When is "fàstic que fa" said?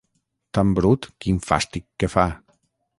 1.51-2.29